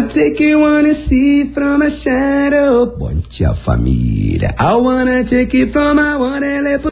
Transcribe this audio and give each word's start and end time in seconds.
I 0.00 0.04
take 0.04 0.40
you 0.40 0.60
wanna 0.60 0.94
see 0.94 1.44
from 1.52 1.82
a 1.82 1.90
shadow. 1.90 2.86
Ponte 2.86 3.44
a 3.44 3.52
família. 3.52 4.54
I 4.58 4.74
wanna 4.74 5.22
take 5.24 5.52
you 5.52 5.66
from 5.66 5.98
a 5.98 6.16
one 6.16 6.40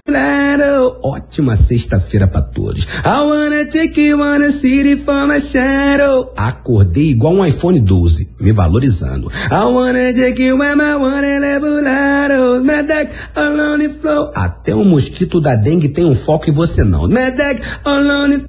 lado. 0.07 0.99
Ótima 1.03 1.57
sexta-feira 1.57 2.27
pra 2.27 2.43
todos. 2.43 2.87
I 3.07 3.23
wanna 3.23 3.65
take 3.65 3.99
you 3.99 4.19
wanna 4.19 4.53
see 4.53 4.95
from 4.97 5.31
a 5.31 5.41
shadow. 5.41 6.35
Acordei 6.37 7.09
igual 7.13 7.37
um 7.37 7.45
iPhone 7.47 7.81
12, 7.81 8.29
me 8.41 8.53
valorizando. 8.53 9.33
I 9.51 9.65
wanna 9.65 10.13
take 10.13 10.43
you 10.43 10.59
when 10.59 10.77
my 10.77 10.95
one 10.97 11.41
lado. 11.41 12.63
Medec 12.63 13.11
alone 13.35 13.89
flow. 13.89 14.33
Até 14.35 14.75
o 14.75 14.85
mosquito 14.85 15.41
da 15.41 15.55
dengue 15.55 15.89
tem 15.89 16.05
um 16.05 16.15
foco 16.15 16.51
e 16.51 16.53
você 16.53 16.85
não. 16.85 17.09
Medec 17.09 17.63
alone 17.87 18.45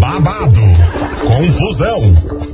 babado, 0.00 0.60
confusão 1.22 2.53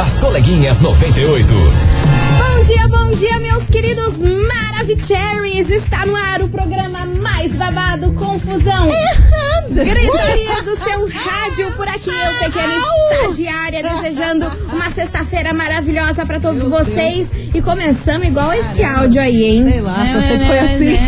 As 0.00 0.16
coleguinhas 0.16 0.80
98. 0.80 1.46
Bom 1.52 2.64
dia, 2.64 2.88
bom 2.88 3.10
dia, 3.14 3.38
meus 3.38 3.64
queridos 3.66 4.16
Maravicheries. 4.16 5.68
Está 5.68 6.06
no 6.06 6.16
ar 6.16 6.40
o 6.40 6.48
programa 6.48 7.04
mais 7.04 7.52
babado, 7.52 8.10
confusão. 8.14 8.86
Errado. 8.86 9.74
Gritaria 9.74 10.62
do 10.62 10.74
seu 10.76 11.06
rádio 11.06 11.72
por 11.72 11.86
aqui. 11.86 12.08
Eu, 12.08 12.34
pequena 12.38 12.74
estagiária, 13.12 13.82
desejando 13.82 14.50
uma 14.72 14.90
sexta-feira 14.90 15.52
maravilhosa 15.52 16.24
para 16.24 16.40
todos 16.40 16.64
Meu 16.64 16.70
vocês. 16.70 17.30
Deus. 17.30 17.54
E 17.54 17.60
começamos 17.60 18.26
igual 18.26 18.54
esse 18.54 18.82
áudio 18.82 19.20
aí, 19.20 19.44
hein? 19.44 19.70
Sei 19.70 19.80
lá, 19.82 20.06
só 20.12 20.22
sei 20.22 20.38
que 20.38 20.46
foi 20.46 20.58
assim. 20.60 20.98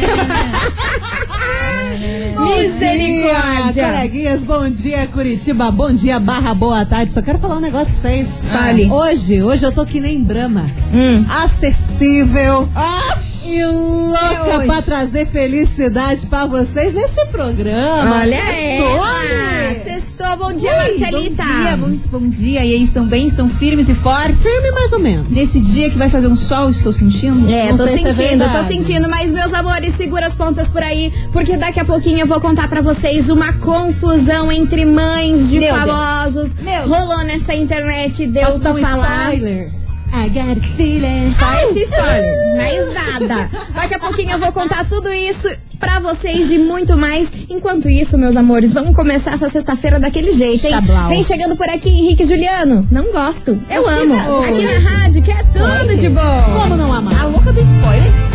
Misericórdia! 2.73 3.85
Coleguinhas, 3.85 4.45
bom 4.45 4.69
dia, 4.69 5.07
Curitiba. 5.07 5.71
Bom 5.71 5.93
dia, 5.93 6.19
barra 6.19 6.55
boa 6.55 6.87
tarde. 6.87 7.13
Só 7.13 7.21
quero 7.21 7.39
falar 7.39 7.57
um 7.59 7.61
negócio 7.61 7.93
pra 7.93 8.01
vocês. 8.01 8.43
Fale. 8.51 8.91
Hoje, 8.91 9.43
hoje 9.43 9.67
eu 9.67 9.73
tô 9.73 9.85
que 9.85 10.01
nem 10.01 10.23
Brahma. 10.25 10.65
Hum. 10.93 11.25
Acessível. 12.03 12.69
E 13.47 13.65
louca 13.65 14.65
pra 14.67 14.83
trazer 14.83 15.27
felicidade 15.27 16.27
pra 16.27 16.47
vocês 16.47 16.93
nesse 16.93 17.25
programa. 17.27 18.17
Olha 18.21 18.35
ela! 18.35 19.79
Sextou, 19.81 20.37
bom 20.37 20.53
dia, 20.53 20.71
Oi, 20.71 20.99
Marcelita! 20.99 21.43
Bom 21.45 21.63
dia, 21.63 21.77
muito 21.77 22.09
bom 22.09 22.29
dia. 22.29 22.65
E 22.65 22.75
aí, 22.75 22.83
estão 22.83 23.07
bem? 23.07 23.29
Estão 23.29 23.49
firmes 23.49 23.89
e 23.89 23.95
fortes? 23.95 24.43
Firme 24.43 24.73
mais 24.73 24.93
ou 24.93 24.99
menos. 24.99 25.29
Nesse 25.31 25.61
dia 25.61 25.91
que 25.91 25.97
vai 25.97 26.11
fazer 26.11 26.27
um 26.27 26.37
sol, 26.37 26.71
estou 26.71 26.93
sentindo? 26.93 27.49
É, 27.49 27.71
Não 27.71 27.77
tô 27.77 27.85
é 27.85 27.97
sentindo, 27.97 28.43
é 28.45 28.49
tô 28.49 28.65
sentindo. 28.65 29.09
Mas, 29.09 29.31
meus 29.31 29.53
amores, 29.55 29.95
segura 29.95 30.27
as 30.27 30.35
pontas 30.35 30.69
por 30.69 30.83
aí, 30.83 31.13
porque 31.33 31.57
daqui 31.57 31.79
a 31.79 31.85
pouquinho 31.85 32.21
eu 32.21 32.27
vou 32.27 32.41
contar 32.41 32.69
pra 32.69 32.81
vocês 32.81 33.29
uma 33.29 33.53
confusão 33.55 34.51
entre 34.51 34.85
mães 34.85 35.49
de 35.49 35.61
Meu 35.61 35.75
famosos. 35.75 36.55
Deus. 36.55 36.89
Rolou 36.89 37.23
nessa 37.25 37.55
internet, 37.55 38.27
deu 38.27 38.59
pra 38.59 38.75
falar. 38.75 39.35
Spoiler. 39.35 39.82
I 40.13 40.29
got 40.29 40.59
a 40.59 40.61
feeling. 40.77 41.29
Só 41.29 41.51
esse 41.65 41.81
spoiler, 41.85 42.57
mais 42.57 42.95
nada. 42.95 43.51
Daqui 43.75 43.95
a 43.95 43.99
pouquinho 43.99 44.33
eu 44.33 44.39
vou 44.39 44.53
contar 44.53 44.85
tudo 44.87 45.11
isso 45.11 45.49
pra 45.81 45.99
vocês 46.01 46.51
e 46.51 46.59
muito 46.59 46.97
mais. 46.97 47.33
Enquanto 47.49 47.89
isso, 47.89 48.19
meus 48.19 48.37
amores, 48.37 48.73
vamos 48.73 48.95
começar 48.95 49.33
essa 49.33 49.49
sexta-feira 49.49 49.99
daquele 49.99 50.33
jeito, 50.33 50.67
hein? 50.67 50.73
Chablau. 50.73 51.09
Vem 51.09 51.25
chegando 51.25 51.57
por 51.57 51.69
aqui, 51.69 51.89
Henrique 51.89 52.25
Juliano. 52.25 52.87
Não 52.91 53.11
gosto. 53.11 53.59
Eu 53.71 53.89
amo. 53.89 54.15
Aqui 54.45 54.63
na 54.63 54.91
rádio, 54.91 55.23
que 55.23 55.31
é 55.31 55.43
tudo 55.45 55.97
de 55.97 56.09
bom. 56.09 56.43
Como 56.61 56.77
não 56.77 56.93
amar? 56.93 57.21
A 57.23 57.27
louca 57.27 57.53
do 57.53 57.61
spoiler. 57.61 58.32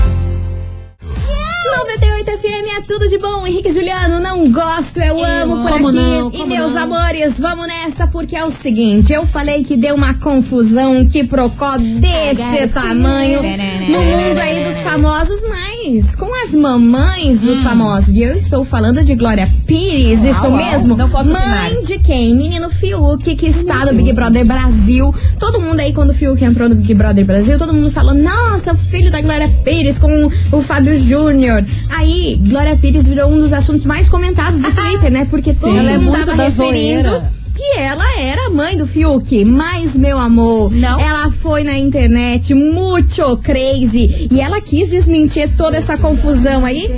98 1.88 2.32
FM 2.38 2.78
é 2.78 2.82
tudo 2.82 3.08
de 3.08 3.18
bom. 3.18 3.48
Henrique 3.48 3.72
Juliano, 3.72 4.20
não 4.20 4.52
gosto, 4.52 5.00
eu, 5.00 5.18
eu 5.18 5.24
amo 5.24 5.62
por 5.64 5.72
aqui. 5.72 5.96
Não, 5.96 6.32
e 6.34 6.46
meus 6.46 6.74
não? 6.74 6.84
amores, 6.84 7.40
vamos 7.40 7.66
nessa 7.66 8.06
porque 8.08 8.36
é 8.36 8.44
o 8.44 8.52
seguinte: 8.52 9.14
eu 9.14 9.26
falei 9.26 9.64
que 9.64 9.78
deu 9.78 9.96
uma 9.96 10.14
confusão, 10.16 11.06
que 11.06 11.24
procó 11.24 11.78
desse 11.78 12.68
tamanho 12.74 13.42
no 13.42 14.02
mundo 14.04 14.38
aí 14.38 14.66
dos 14.66 14.80
famosos, 14.82 15.42
mas 15.48 16.14
com 16.14 16.30
as 16.44 16.54
mamães 16.54 17.40
dos 17.40 17.60
hum. 17.60 17.64
famosos. 17.64 18.10
E 18.10 18.22
eu 18.22 18.34
estou 18.34 18.66
falando 18.66 19.02
de 19.02 19.16
Glória 19.16 19.50
Pires, 19.66 20.20
uau, 20.20 20.32
isso 20.32 20.52
mesmo? 20.52 20.98
Não 20.98 21.10
posso 21.10 21.30
Mãe 21.30 21.42
opinar. 21.42 21.84
de 21.86 22.00
quem? 22.00 22.36
Menino 22.36 22.70
Fiuk, 22.70 23.34
que 23.34 23.48
está 23.48 23.86
no 23.86 23.94
Big 23.94 24.12
Brother 24.12 24.46
Brasil. 24.46 25.16
Todo 25.40 25.62
mundo 25.62 25.80
aí, 25.80 25.94
quando 25.94 26.10
o 26.10 26.14
Fiuk 26.14 26.44
entrou 26.44 26.68
no 26.68 26.76
Big 26.76 26.94
Brother 26.94 27.26
Brasil, 27.26 27.58
todo 27.58 27.74
mundo 27.74 27.90
falou: 27.92 28.14
nossa, 28.14 28.74
o 28.74 28.78
filho 28.78 29.10
da 29.10 29.22
Glória 29.22 29.50
Pires 29.64 29.98
com 29.98 30.30
o 30.52 30.62
Fábio 30.62 30.94
Júnior. 31.00 31.64
Aí, 31.90 32.40
Glória 32.48 32.76
Pires 32.78 33.08
virou 33.08 33.30
um 33.30 33.40
dos 33.40 33.54
assuntos 33.54 33.86
mais 33.86 34.10
comentados 34.10 34.60
do 34.60 34.72
Twitter, 34.72 35.12
né? 35.12 35.26
Porque 35.30 35.54
todo 35.54 35.72
Sim, 35.72 35.98
mundo 36.00 36.16
é 36.18 36.26
tava 36.26 36.44
referindo. 36.44 37.10
Zoeira 37.10 37.37
que 37.68 37.80
ela 37.80 38.20
era 38.20 38.50
mãe 38.50 38.78
do 38.78 38.88
Fiuk. 38.88 39.44
Mas, 39.44 39.96
meu 39.96 40.18
amor, 40.18 40.72
não. 40.72 41.00
ela 41.00 41.30
foi 41.30 41.64
na 41.64 41.78
internet 41.78 42.54
muito 42.54 43.38
crazy 43.38 44.28
e 44.32 44.40
ela 44.40 44.62
quis 44.62 44.90
desmentir 44.90 45.50
toda 45.58 45.78
essa 45.78 45.98
confusão 45.98 46.64
aí. 46.66 46.90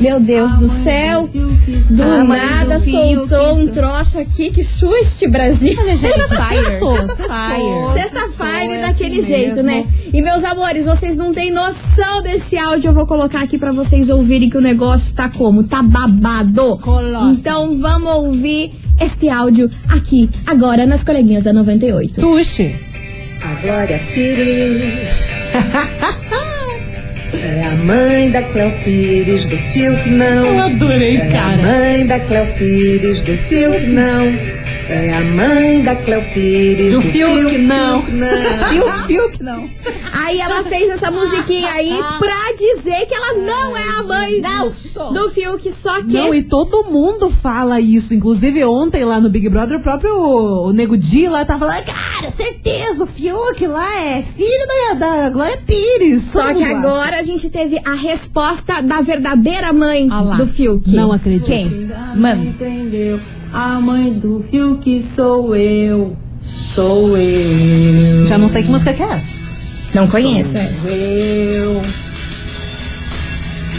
Meu 0.00 0.20
Deus 0.20 0.56
do 0.56 0.68
céu, 0.68 1.28
do 1.28 2.24
nada 2.24 2.80
soltou 2.80 3.54
um 3.54 3.66
troço 3.68 4.18
aqui 4.18 4.50
que 4.50 4.64
suste 4.64 5.26
Brasil. 5.26 5.74
Olha, 5.78 5.96
gente, 5.96 6.12
Sexta-feira 7.92 8.86
daquele 8.86 9.20
assim 9.20 9.26
jeito, 9.26 9.62
né? 9.62 9.86
E 10.12 10.20
meus 10.20 10.44
amores, 10.44 10.86
vocês 10.86 11.16
não 11.16 11.32
têm 11.32 11.52
noção 11.52 12.22
desse 12.22 12.58
áudio. 12.58 12.88
Eu 12.88 12.94
vou 12.94 13.06
colocar 13.06 13.42
aqui 13.42 13.58
para 13.58 13.72
vocês 13.72 14.10
ouvirem 14.10 14.50
que 14.50 14.56
o 14.56 14.60
negócio 14.60 15.14
tá 15.14 15.28
como? 15.28 15.64
Tá 15.64 15.82
babado. 15.82 16.78
Então 17.32 17.78
vamos 17.78 18.10
ouvir 18.12 18.72
este 19.00 19.28
áudio 19.28 19.70
aqui, 19.88 20.28
agora 20.46 20.86
nas 20.86 21.02
coleguinhas 21.02 21.44
da 21.44 21.52
98. 21.52 22.20
Puxe. 22.20 22.74
A 23.42 23.54
Glória 23.62 23.98
Pires. 24.12 25.30
É 27.32 27.62
a 27.64 27.70
mãe 27.84 28.30
da 28.30 28.42
Cleo 28.42 28.70
Pires 28.84 29.44
do 29.46 29.56
Fiuk, 29.56 30.10
não. 30.10 30.44
Eu 30.44 30.60
adorei, 30.60 31.16
é 31.16 31.28
cara. 31.30 31.52
É 31.52 31.54
a 31.54 31.56
mãe 31.62 32.06
da 32.06 32.20
Cleo 32.20 32.46
Pires 32.54 33.20
do 33.20 33.32
Fiuk, 33.48 33.86
não. 33.86 34.59
É 34.92 35.16
a 35.16 35.20
mãe 35.20 35.82
da 35.84 35.94
Cleo 35.94 36.20
Pires. 36.34 36.92
Do, 36.92 37.00
do 37.00 37.02
Fiuk, 37.02 37.58
não. 37.58 38.02
Fiuk, 38.70 39.06
Fiuk, 39.06 39.40
não. 39.40 39.70
Aí 40.12 40.40
ela 40.40 40.64
fez 40.64 40.90
essa 40.90 41.12
musiquinha 41.12 41.70
aí 41.70 41.96
pra 42.18 42.52
dizer 42.58 43.06
que 43.06 43.14
ela 43.14 43.34
não 43.34 43.76
é 43.76 43.88
a 43.88 44.02
mãe 44.02 44.42
do, 44.42 45.12
do 45.12 45.30
Fiuk, 45.30 45.70
só 45.70 46.02
que. 46.02 46.12
Não, 46.12 46.34
e 46.34 46.42
todo 46.42 46.90
mundo 46.90 47.30
fala 47.30 47.80
isso. 47.80 48.12
Inclusive, 48.12 48.64
ontem 48.64 49.04
lá 49.04 49.20
no 49.20 49.30
Big 49.30 49.48
Brother, 49.48 49.78
o 49.78 49.80
próprio 49.80 50.12
o 50.12 50.72
Nego 50.72 50.98
Di 50.98 51.28
lá 51.28 51.44
tava 51.44 51.68
falando, 51.68 51.84
cara, 51.84 52.28
certeza, 52.28 53.04
o 53.04 53.06
Fiuk 53.06 53.64
lá 53.68 53.96
é 53.96 54.22
filho 54.22 54.66
da, 54.66 54.94
da 54.94 55.30
Glória 55.30 55.62
Pires. 55.64 56.22
Só 56.22 56.52
que 56.52 56.64
agora 56.64 57.10
acha. 57.10 57.20
a 57.20 57.22
gente 57.22 57.48
teve 57.48 57.80
a 57.84 57.94
resposta 57.94 58.82
da 58.82 59.00
verdadeira 59.00 59.72
mãe 59.72 60.08
ah 60.10 60.36
do 60.36 60.48
Fiuk. 60.48 60.90
Não 60.90 61.12
acredito. 61.12 61.46
Quem? 61.46 61.90
Mano. 62.16 62.54
A 63.52 63.80
mãe 63.80 64.12
do 64.12 64.44
Fiuk 64.48 65.02
sou 65.02 65.54
eu. 65.56 66.16
Sou 66.42 67.16
eu. 67.16 68.26
Já 68.26 68.38
não 68.38 68.48
sei 68.48 68.62
que 68.62 68.70
música 68.70 68.92
que 68.92 69.02
é 69.02 69.06
essa. 69.06 69.32
Não 69.94 70.06
conheço 70.06 70.50
sou 70.50 70.60
essa. 70.60 70.88
Eu. 70.88 71.82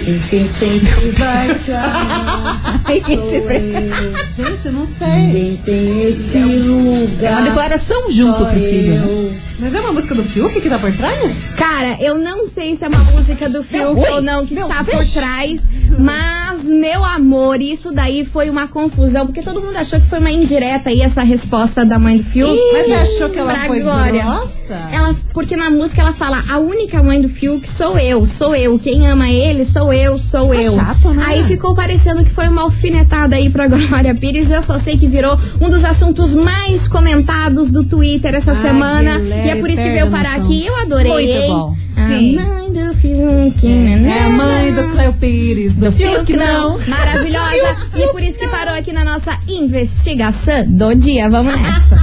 E 0.05 0.19
quem 0.29 0.45
sempre 0.45 1.11
vai 1.11 1.53
te 1.55 1.71
amar. 1.73 2.81
Gente, 4.35 4.69
não 4.69 4.85
sei. 4.85 5.07
Ninguém 5.07 5.57
tem 5.63 6.03
esse 6.09 6.37
lugar. 6.37 7.31
É 7.31 7.35
uma 7.35 7.41
declaração 7.43 8.11
junto 8.11 8.45
pro 8.45 8.55
filho. 8.55 8.93
Né? 8.95 9.39
Mas 9.59 9.75
é 9.75 9.79
uma 9.79 9.93
música 9.93 10.15
do 10.15 10.23
Fiuk 10.23 10.59
que 10.59 10.69
tá 10.69 10.79
por 10.79 10.91
trás? 10.91 11.49
Cara, 11.55 11.95
eu 12.01 12.17
não 12.17 12.47
sei 12.47 12.75
se 12.75 12.83
é 12.83 12.87
uma 12.87 13.03
música 13.11 13.47
do 13.47 13.63
Fiuk 13.63 13.99
ou 14.11 14.21
não 14.21 14.43
que 14.43 14.55
está 14.55 14.83
por 14.83 15.05
trás, 15.05 15.61
mas, 15.99 16.50
meu 16.63 17.03
amor, 17.03 17.61
isso 17.61 17.91
daí 17.91 18.25
foi 18.25 18.49
uma 18.49 18.67
confusão, 18.67 19.25
porque 19.25 19.41
todo 19.41 19.61
mundo 19.61 19.75
achou 19.75 19.99
que 19.99 20.05
foi 20.07 20.19
uma 20.19 20.31
indireta 20.31 20.89
aí 20.89 21.01
essa 21.01 21.21
resposta 21.23 21.85
da 21.85 21.97
mãe 21.99 22.17
do 22.17 22.23
Fiuk. 22.23 22.59
Mas 22.73 22.85
você 22.85 22.93
achou 22.93 23.29
que 23.29 23.39
ela 23.39 23.55
foi 23.67 23.79
Glória. 23.81 24.23
grossa? 24.23 24.73
Ela, 24.91 25.15
porque 25.33 25.55
na 25.55 25.69
música 25.69 26.01
ela 26.01 26.13
fala, 26.13 26.43
a 26.49 26.57
única 26.57 27.01
mãe 27.03 27.21
do 27.21 27.29
Fiuk 27.29 27.67
sou 27.67 27.97
eu, 27.97 28.25
sou 28.25 28.55
eu. 28.55 28.77
Quem 28.79 29.07
ama 29.07 29.29
ele 29.29 29.65
sou 29.65 29.91
eu, 29.93 30.17
sou 30.17 30.53
eu. 30.53 30.73
chato, 30.73 31.09
né? 31.09 31.23
Aí 31.27 31.43
ficou 31.43 31.75
parecendo 31.75 32.23
que 32.23 32.29
foi 32.29 32.47
uma 32.47 32.63
alfinetada 32.63 33.35
aí 33.35 33.49
pra 33.49 33.67
Glória 33.69 34.13
Pires. 34.15 34.49
Eu 34.49 34.63
só 34.63 34.79
sei 34.79 34.97
que 34.97 35.07
virou 35.07 35.37
um 35.59 35.69
dos 35.69 35.83
assuntos 35.83 36.33
mais 36.33 36.87
comentados 36.87 37.69
do 37.71 37.83
Twitter 37.83 38.33
essa 38.35 38.51
Ai, 38.51 38.61
semana. 38.61 39.19
E 39.19 39.49
é 39.49 39.55
por 39.55 39.69
isso 39.69 39.81
que 39.81 39.89
veio 39.89 40.09
parar 40.09 40.35
aqui. 40.35 40.65
Eu 40.65 40.75
adorei. 40.77 41.11
Muito 41.11 41.47
bom. 41.47 41.75
Sim. 42.07 42.37
A 42.39 42.60
mãe 42.71 42.83
do 42.83 42.87
do 42.87 42.93
Fiuk. 42.95 43.67
É 43.67 44.23
a 44.23 44.29
mãe 44.29 44.73
do 44.73 44.89
Cleo 44.89 45.13
Pires, 45.13 45.75
do, 45.75 45.91
Fiuk 45.91 46.33
não. 46.33 46.79
Maravilhosa. 46.87 47.75
e 47.95 48.07
por 48.11 48.23
isso 48.23 48.39
que 48.39 48.47
parou 48.47 48.73
aqui 48.73 48.93
na 48.93 49.03
nossa 49.03 49.37
investigação 49.47 50.65
do 50.67 50.95
dia. 50.95 51.29
Vamos 51.29 51.53
nessa. 51.59 51.99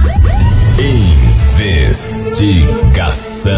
Investigação. 1.57 3.51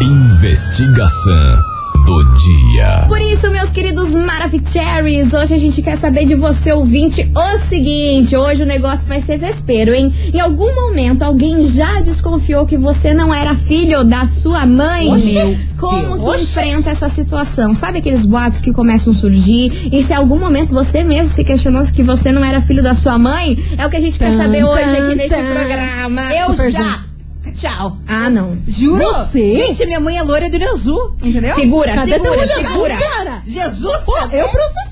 Investigação 0.00 1.69
do 2.10 2.24
dia. 2.38 3.04
Por 3.06 3.20
isso, 3.20 3.48
meus 3.50 3.70
queridos 3.70 4.10
Maravicheries, 4.10 5.32
hoje 5.32 5.54
a 5.54 5.58
gente 5.58 5.80
quer 5.80 5.96
saber 5.96 6.26
de 6.26 6.34
você, 6.34 6.72
ouvinte, 6.72 7.30
o 7.34 7.58
seguinte: 7.68 8.36
hoje 8.36 8.64
o 8.64 8.66
negócio 8.66 9.06
vai 9.06 9.22
ser 9.22 9.38
vespeiro, 9.38 9.94
hein? 9.94 10.12
Em 10.34 10.40
algum 10.40 10.74
momento 10.74 11.22
alguém 11.22 11.62
já 11.64 12.00
desconfiou 12.00 12.66
que 12.66 12.76
você 12.76 13.14
não 13.14 13.32
era 13.32 13.54
filho 13.54 14.02
da 14.02 14.26
sua 14.26 14.66
mãe? 14.66 15.12
Oxi. 15.12 15.58
Como 15.78 16.18
que 16.18 16.26
Oxi. 16.26 16.42
enfrenta 16.42 16.90
essa 16.90 17.08
situação? 17.08 17.72
Sabe 17.74 17.98
aqueles 17.98 18.26
boatos 18.26 18.60
que 18.60 18.72
começam 18.72 19.12
a 19.12 19.16
surgir? 19.16 19.88
E 19.92 20.02
se 20.02 20.12
em 20.12 20.16
algum 20.16 20.38
momento 20.38 20.70
você 20.74 21.04
mesmo 21.04 21.32
se 21.32 21.44
questionou 21.44 21.80
que 21.84 22.02
você 22.02 22.32
não 22.32 22.44
era 22.44 22.60
filho 22.60 22.82
da 22.82 22.94
sua 22.94 23.18
mãe? 23.18 23.56
É 23.78 23.86
o 23.86 23.90
que 23.90 23.96
a 23.96 24.00
gente 24.00 24.18
quer 24.18 24.32
Tan, 24.32 24.38
saber 24.38 24.64
hoje 24.64 24.84
tan, 24.84 25.06
aqui 25.06 25.14
nesse 25.14 25.42
programa. 25.42 26.34
Eu 26.34 26.46
Super 26.46 26.70
já. 26.72 27.09
Tchau. 27.54 27.96
Ah, 28.06 28.28
não. 28.30 28.58
Juro? 28.66 29.04
Você? 29.04 29.54
Gente, 29.54 29.86
minha 29.86 30.00
mãe 30.00 30.18
é 30.18 30.22
loira 30.22 30.48
do 30.48 30.64
azul, 30.64 31.14
entendeu? 31.22 31.54
Segura, 31.54 31.94
Cadê 31.94 32.12
segura, 32.12 32.46
segura. 32.46 33.42
Jesus, 33.46 34.02
Pô, 34.02 34.16
eu 34.32 34.48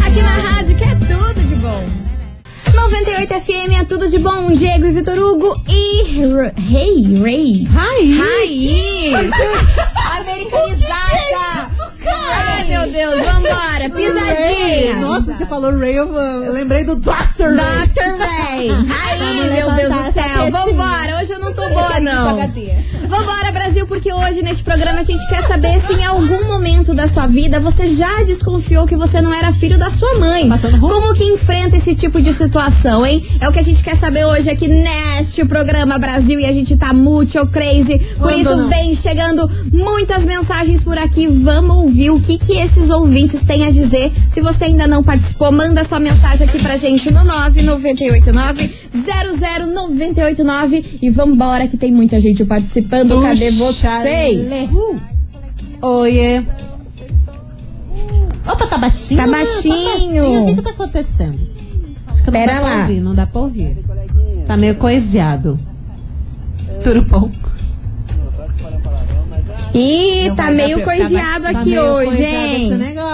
Aqui 0.05 0.21
na 0.21 0.29
rádio 0.29 0.74
98 3.05 3.41
FM 3.41 3.81
é 3.81 3.85
tudo 3.85 4.09
de 4.09 4.17
bom. 4.17 4.51
Diego 4.51 4.87
e 4.87 4.91
Vitor 4.91 5.17
Hugo 5.19 5.61
e 5.67 6.19
R- 6.19 6.51
Rei, 6.57 7.03
Rei. 7.21 7.67
Aí. 7.77 8.19
Aí! 8.19 9.13
Americanizada! 10.19 11.69
Ai, 12.07 12.65
meu 12.67 12.89
Deus, 12.91 13.15
vambora, 13.21 13.89
pisadinha! 13.95 14.95
Nossa, 14.97 15.33
você 15.33 15.45
falou 15.45 15.77
Ray, 15.77 15.93
eu, 15.95 16.11
eu 16.15 16.51
lembrei 16.51 16.83
do 16.83 16.95
Dr. 16.95 17.55
Ray. 17.55 17.87
Dr. 17.87 18.17
Ray! 18.17 18.69
Aí, 18.71 19.49
meu 19.51 19.71
Deus 19.71 19.93
do 19.93 19.99
essa 19.99 20.11
céu! 20.11 20.23
tetinha. 20.51 20.51
Vambora! 21.69 21.99
Não! 21.99 22.37
Vambora, 23.07 23.51
Brasil, 23.51 23.85
porque 23.87 24.11
hoje 24.11 24.41
neste 24.41 24.63
programa 24.63 24.99
a 24.99 25.03
gente 25.03 25.25
quer 25.27 25.43
saber 25.47 25.79
se 25.79 25.93
em 25.93 26.03
algum 26.03 26.47
momento 26.47 26.93
da 26.93 27.07
sua 27.07 27.27
vida 27.27 27.59
você 27.59 27.87
já 27.87 28.23
desconfiou 28.23 28.85
que 28.85 28.95
você 28.95 29.21
não 29.21 29.33
era 29.33 29.51
filho 29.53 29.77
da 29.77 29.89
sua 29.89 30.15
mãe. 30.15 30.47
Como 30.79 31.13
que 31.13 31.23
enfrenta 31.23 31.77
esse 31.77 31.95
tipo 31.95 32.21
de 32.21 32.33
situação, 32.33 33.05
hein? 33.05 33.25
É 33.39 33.47
o 33.47 33.51
que 33.51 33.59
a 33.59 33.63
gente 33.63 33.83
quer 33.83 33.95
saber 33.95 34.25
hoje 34.25 34.49
aqui 34.49 34.67
neste 34.67 35.45
programa 35.45 35.97
Brasil 35.97 36.39
e 36.39 36.45
a 36.45 36.51
gente 36.51 36.75
tá 36.75 36.93
muito 36.93 37.45
crazy. 37.47 37.99
Por 38.17 38.33
isso 38.33 38.55
não? 38.55 38.69
vem 38.69 38.95
chegando 38.95 39.49
muitas 39.71 40.25
mensagens 40.25 40.83
por 40.83 40.97
aqui. 40.97 41.27
Vamos 41.27 41.75
ouvir 41.77 42.09
o 42.09 42.19
que 42.19 42.37
que 42.37 42.57
esses 42.57 42.89
ouvintes 42.89 43.41
têm 43.43 43.65
a 43.65 43.71
dizer. 43.71 44.11
Se 44.35 44.41
você 44.41 44.65
ainda 44.65 44.85
não 44.85 45.01
participou, 45.01 45.49
manda 45.49 45.85
sua 45.85 45.97
mensagem 45.97 46.45
aqui 46.45 46.61
pra 46.61 46.75
gente 46.75 47.09
no 47.09 47.23
9989 47.23 48.69
00989 48.93 50.99
e 51.01 51.09
vambora 51.09 51.69
que 51.69 51.77
tem 51.77 51.89
muita 51.89 52.19
gente 52.19 52.43
participando. 52.43 53.21
Cadê 53.21 53.49
vocês? 53.51 54.69
Uh. 54.73 54.99
Oiê. 55.81 56.43
Opa, 58.45 58.67
tá 58.67 58.77
baixinho? 58.77 59.21
Tá 59.21 59.25
baixinho. 59.25 60.43
O 60.43 60.47
que 60.47 60.55
que 60.55 60.61
tá 60.63 60.71
acontecendo? 60.71 61.39
Acho 62.05 62.21
que 62.21 62.29
não 62.29 62.33
Pera 62.33 62.55
dá 62.55 62.59
lá. 62.59 62.69
pra 62.71 62.81
ouvir, 62.81 62.99
não 62.99 63.15
dá 63.15 63.25
pra 63.25 63.39
ouvir. 63.39 63.77
Tá 64.45 64.57
meio 64.57 64.75
coisiado. 64.75 65.57
Tudo 66.83 67.03
bom? 67.03 67.31
Ih, 69.75 70.29
tá 70.35 70.43
dar 70.45 70.51
meio 70.51 70.79
tá 70.79 70.85
coiseado 70.85 71.47
aqui 71.47 71.75
Tá 71.75 71.83
hoje, 71.83 72.23
hein? 72.23 72.71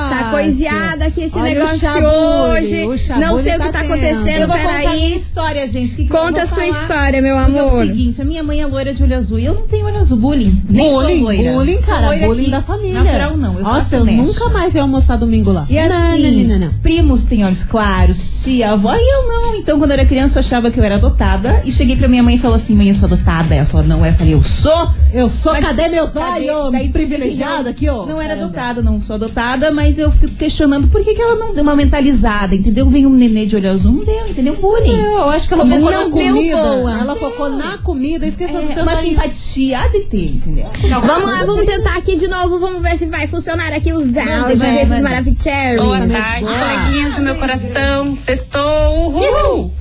Tá 0.10 0.28
coiseado 0.32 1.04
aqui 1.04 1.22
esse 1.24 1.38
Olha 1.38 1.54
negócio 1.56 1.90
hoje. 1.90 2.86
Não 3.20 3.38
sei 3.38 3.56
o 3.56 3.58
tá 3.60 3.66
que 3.66 3.72
tá 3.72 3.80
tendo. 3.82 3.92
acontecendo, 3.94 4.28
Eu 4.42 4.48
vou 4.48 4.58
contar 4.58 4.70
a 4.70 4.78
minha 4.78 4.88
peraí. 4.94 5.16
história, 5.18 5.68
gente. 5.68 5.96
Que 5.96 6.04
que 6.04 6.10
Conta 6.10 6.44
a 6.44 6.46
sua 6.46 6.64
falar? 6.64 6.68
história, 6.82 7.22
meu 7.22 7.36
Porque 7.36 7.58
É 7.58 7.64
o 7.64 7.68
amor. 7.70 7.86
seguinte, 7.88 8.22
a 8.22 8.26
minha 8.26 8.44
mãe 8.44 8.62
é 8.62 8.66
loira 8.68 8.94
de 8.94 9.02
olho 9.04 9.18
azul 9.18 9.40
e 9.40 9.46
eu 9.46 9.54
não 9.56 9.64
tenho 9.64 9.86
olho 9.86 9.98
azul. 9.98 10.18
Bullying. 10.18 10.62
Nem 10.70 10.90
bullying, 10.92 11.16
sou 11.16 11.24
loira. 11.24 11.52
bullying, 11.54 11.82
cara, 11.82 12.08
loira 12.08 12.26
bullying 12.28 12.42
aqui. 12.44 12.52
da 12.52 12.62
família. 12.62 13.04
Natural 13.04 13.38
não, 13.38 13.58
eu 13.58 13.64
Nossa, 13.64 13.82
faço 13.82 13.96
eu 13.96 14.06
mesh. 14.06 14.28
nunca 14.28 14.50
mais 14.50 14.76
ia 14.76 14.82
almoçar 14.84 15.18
domingo 15.18 15.52
lá. 15.52 15.66
E 15.70 15.80
assim, 15.80 15.90
não, 15.90 16.20
não, 16.20 16.60
não, 16.60 16.68
não. 16.68 16.74
primos 16.82 17.24
têm 17.24 17.44
olhos 17.44 17.64
claros, 17.64 18.44
tia, 18.44 18.72
avó, 18.72 18.94
e 18.94 19.00
eu 19.16 19.28
não. 19.28 19.56
Então, 19.56 19.80
quando 19.80 19.92
eu 19.92 19.96
era 19.98 20.06
criança, 20.06 20.38
eu 20.38 20.42
achava 20.42 20.70
que 20.70 20.80
eu 20.80 20.84
era 20.84 20.96
adotada. 20.96 21.62
E 21.66 21.72
cheguei 21.72 21.96
pra 21.96 22.08
minha 22.08 22.22
mãe 22.22 22.36
e 22.36 22.40
falou 22.40 22.56
assim, 22.56 22.76
mãe, 22.76 22.90
eu 22.90 22.96
sou 22.96 23.08
adotada. 23.08 23.56
Ela 23.56 23.66
falou, 23.66 23.86
não 23.88 24.06
é. 24.06 24.10
Eu 24.10 24.14
falei, 24.14 24.34
eu 24.36 24.44
sou. 24.44 24.90
Eu 25.14 25.30
sou, 25.30 25.54
Mas 25.54 25.66
cadê 25.66 25.88
meus 25.90 26.12
cadê? 26.12 26.51
Daí 26.72 26.90
privilegiado 26.90 27.70
aqui, 27.70 27.88
ó. 27.90 28.06
Não 28.06 28.22
era 28.22 28.34
adotada, 28.34 28.82
não 28.82 29.02
sou 29.02 29.16
adotada, 29.16 29.72
mas 29.72 29.98
eu 29.98 30.12
fico 30.12 30.36
questionando 30.36 30.88
por 30.90 31.04
que, 31.04 31.14
que 31.14 31.22
ela 31.22 31.36
não 31.36 31.54
deu 31.54 31.64
uma 31.64 31.76
mentalizada, 31.76 32.56
entendeu? 32.56 32.88
Vem 32.90 33.06
um 33.06 33.14
nenê 33.14 33.46
de 33.46 33.56
olho 33.56 33.70
azul, 33.72 33.94
não 33.94 34.06
deu, 34.06 34.28
entendeu? 34.28 34.56
Bullying. 34.56 34.96
Eu 34.96 35.30
acho 35.30 35.48
que 35.48 35.54
ela 35.54 35.66
focou 35.66 35.80
na 35.92 35.92
não 35.92 36.12
deu 36.12 36.12
comida. 36.34 36.58
boa. 36.58 36.98
Ela 37.00 37.16
focou 37.16 37.50
na 37.50 37.78
comida, 37.80 38.26
esqueceu 38.26 38.62
do 38.62 38.72
É, 38.72 38.76
teu 38.76 38.84
uma 38.84 38.96
simpatia 39.02 39.80
há 39.80 39.88
de 39.88 40.06
ter, 40.06 40.26
entendeu? 40.26 40.68
Vamos 41.04 41.26
lá, 41.32 41.44
vamos 41.46 41.66
tentar 41.66 41.98
aqui 41.98 42.16
de 42.16 42.28
novo. 42.28 42.60
Vamos 42.60 42.82
ver 42.82 42.98
se 42.98 43.06
vai 43.06 43.28
funcionar 43.28 43.72
aqui 43.74 43.94
os 43.94 44.16
áudios 44.18 44.60
desses 44.60 45.02
maravilhosos. 45.02 45.78
Boa 45.78 46.08
tarde, 46.08 46.46
coleguinhas 46.46 47.16
do 47.16 47.22
meu 47.22 47.36
coração. 47.36 48.16
Sextou, 48.16 49.12
uhul! 49.14 49.72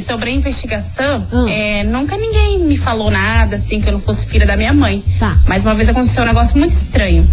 Sobre 0.00 0.30
a 0.30 0.32
investigação, 0.32 1.26
Hum. 1.32 1.48
é, 1.48 1.82
nunca 1.84 2.16
ninguém 2.16 2.58
me 2.60 2.76
falou 2.76 3.10
nada, 3.10 3.56
assim, 3.56 3.80
que 3.80 3.88
eu 3.88 3.92
não 3.92 4.00
fosse 4.00 4.26
filha 4.26 4.46
da 4.46 4.56
minha 4.56 4.72
mãe. 4.72 5.02
Tá. 5.18 5.36
Mas 5.48 5.62
uma 5.64 5.74
vez 5.74 5.88
aconteceu 5.88 6.22
um 6.22 6.26
negócio 6.26 6.56
muito 6.56 6.72
estranho. 6.72 7.28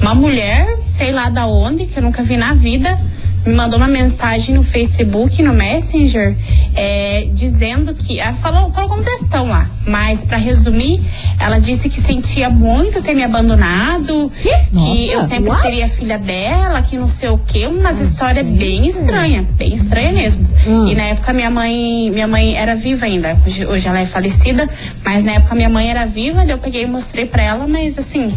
Uma 0.00 0.14
mulher, 0.14 0.66
sei 0.96 1.12
lá 1.12 1.28
da 1.28 1.46
onde, 1.46 1.86
que 1.86 1.98
eu 1.98 2.02
nunca 2.02 2.22
vi 2.22 2.36
na 2.36 2.54
vida, 2.54 2.98
me 3.46 3.54
mandou 3.54 3.78
uma 3.78 3.88
mensagem 3.88 4.54
no 4.54 4.62
Facebook, 4.62 5.42
no 5.42 5.52
Messenger, 5.52 6.36
é, 6.74 7.28
dizendo 7.32 7.94
que. 7.94 8.20
Ela 8.20 8.34
falou, 8.34 8.70
colocou 8.70 8.98
um 8.98 9.02
textão 9.02 9.48
lá. 9.48 9.68
Mas, 9.86 10.22
pra 10.22 10.36
resumir, 10.36 11.02
ela 11.40 11.58
disse 11.58 11.88
que 11.88 12.00
sentia 12.00 12.48
muito 12.48 13.02
ter 13.02 13.14
me 13.14 13.24
abandonado, 13.24 14.30
que 14.70 15.08
eu 15.08 15.16
Nossa, 15.16 15.28
sempre 15.28 15.50
what? 15.50 15.62
seria 15.62 15.88
filha 15.88 16.18
dela, 16.18 16.82
que 16.82 16.96
não 16.96 17.08
sei 17.08 17.30
o 17.30 17.38
quê, 17.38 17.66
umas 17.66 17.98
histórias 17.98 18.46
bem 18.46 18.86
estranhas, 18.86 19.46
bem 19.46 19.74
estranha 19.74 20.12
mesmo. 20.12 20.46
Hum. 20.66 20.88
E 20.88 20.94
na 20.94 21.02
época 21.04 21.32
minha 21.32 21.50
mãe, 21.50 22.10
minha 22.10 22.28
mãe 22.28 22.56
era 22.56 22.76
viva 22.76 23.06
ainda. 23.06 23.36
Hoje, 23.44 23.66
hoje 23.66 23.88
ela 23.88 23.98
é 23.98 24.06
falecida, 24.06 24.68
mas 25.04 25.24
na 25.24 25.32
época 25.32 25.54
minha 25.56 25.68
mãe 25.68 25.90
era 25.90 26.06
viva, 26.06 26.44
eu 26.44 26.58
peguei 26.58 26.84
e 26.84 26.86
mostrei 26.86 27.26
pra 27.26 27.42
ela, 27.42 27.66
mas 27.66 27.98
assim, 27.98 28.32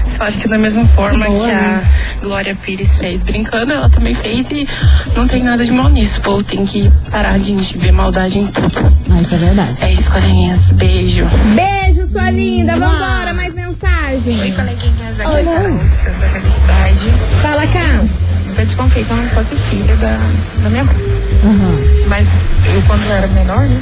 Só 0.08 0.24
acho 0.24 0.38
que 0.38 0.48
da 0.48 0.56
mesma 0.56 0.86
forma 0.86 1.26
que, 1.26 1.30
boa, 1.32 1.46
a 1.46 1.52
né? 1.52 1.92
Glória 2.22 2.54
Pires 2.54 2.96
fez 2.96 3.20
brincando, 3.20 3.72
ela 3.72 3.90
também 3.90 4.14
fez 4.14 4.50
e 4.50 4.66
não 5.14 5.28
tem 5.28 5.42
nada 5.42 5.62
de 5.64 5.70
mal 5.70 5.90
nisso. 5.90 6.20
O 6.20 6.22
povo 6.22 6.42
tem 6.42 6.64
que 6.64 6.90
parar 7.10 7.38
de 7.38 7.54
ver 7.76 7.92
maldade 7.92 8.38
em 8.38 8.46
tudo. 8.46 8.96
Ah, 9.10 9.20
isso 9.20 9.34
é 9.34 9.38
verdade. 9.38 9.84
É 9.84 9.92
isso, 9.92 10.10
coleguinhas. 10.10 10.70
Beijo. 10.70 11.26
Beijo, 11.54 12.06
sua 12.06 12.30
linda. 12.30 12.72
Vambora, 12.72 13.34
mais 13.34 13.54
mensagem. 13.54 14.40
Oi, 14.40 14.52
coleguinhas. 14.52 15.20
Aqui 15.20 15.30
Oi, 15.30 15.40
é 15.40 15.56
a 15.56 15.90
Santa 15.90 16.28
Felicidade. 16.30 17.12
Fala 17.42 17.66
cá. 17.66 18.25
Eu 18.58 18.64
desconfiei 18.64 19.04
que 19.04 19.10
eu 19.10 19.16
não 19.16 19.28
fosse 19.28 19.54
filha 19.54 19.96
da, 19.96 20.16
da 20.62 20.70
minha 20.70 20.84
mãe. 20.84 20.96
Aham. 21.44 22.06
Mas 22.08 22.26
eu, 22.74 22.82
quando 22.86 23.04
eu 23.04 23.12
era 23.12 23.26
menor, 23.28 23.60
né? 23.66 23.80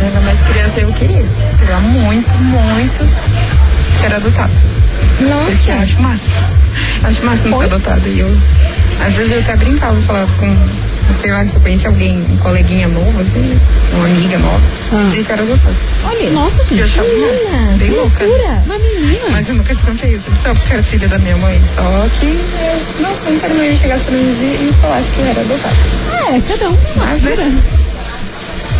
Eu 0.00 0.06
era 0.06 0.20
mais 0.20 0.40
criança, 0.40 0.80
eu 0.80 0.92
queria. 0.92 1.24
Queria 1.58 1.80
muito, 1.80 2.28
muito 2.42 3.08
ser 4.00 4.14
adotado. 4.14 4.52
Porque 5.18 5.70
eu 5.70 5.74
Nossa. 5.76 5.82
acho 5.82 6.02
massa. 6.02 6.30
Acho 7.04 7.24
massa 7.24 7.48
não 7.48 7.58
ser 7.58 7.64
adotada. 7.64 8.08
E 8.08 8.18
eu, 8.18 8.38
às 9.06 9.14
vezes 9.14 9.32
eu 9.32 9.40
até 9.40 9.56
brincava, 9.56 10.00
falava 10.02 10.32
com, 10.38 10.56
sei 11.14 11.30
lá, 11.32 11.46
se 11.46 11.54
eu 11.56 11.60
conhecia 11.60 11.88
alguém, 11.88 12.18
um 12.30 12.36
coleguinha 12.38 12.88
novo, 12.88 13.20
assim, 13.20 13.58
uma 13.92 14.04
amiga 14.06 14.38
nova, 14.38 14.60
Ah. 14.92 15.04
dizia 15.08 15.24
que 15.24 15.32
era 15.32 15.42
adotado. 15.42 15.76
Olha, 16.04 16.30
nossa, 16.30 16.64
gente. 16.64 16.78
Eu 16.80 16.84
achava 16.84 17.08
massa. 17.08 17.76
Bem 17.78 17.90
louca. 17.90 18.24
Loucura. 18.24 18.62
Mas 18.66 18.82
menina. 18.82 19.24
Mas 19.30 19.48
eu 19.48 19.54
nunca 19.54 19.74
desconfiei 19.74 20.14
isso, 20.16 20.30
só 20.42 20.54
porque 20.54 20.72
era 20.72 20.82
filha 20.82 21.08
da 21.08 21.18
minha 21.18 21.36
mãe. 21.36 21.60
Só 21.74 22.08
que, 22.18 22.26
eu, 22.26 23.02
nossa, 23.02 23.30
não 23.30 23.38
quero 23.38 23.54
mais 23.56 23.78
chegasse 23.78 24.04
pra 24.04 24.14
mim 24.14 24.20
e, 24.22 24.68
e 24.70 24.74
falasse 24.80 25.10
que 25.10 25.18
eu 25.20 25.26
era 25.26 25.40
adotada. 25.40 25.76
É, 26.28 26.40
cada 26.40 26.68
um 26.70 26.72
uma 26.72 27.06
Mas, 27.06 27.22
né? 27.22 27.62